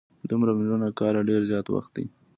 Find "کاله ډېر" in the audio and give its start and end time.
0.99-1.41